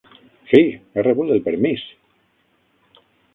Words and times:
Sí, 0.53 0.61
he 0.95 1.03
rebut 1.07 1.33
el 1.35 1.43
permís! 1.49 1.85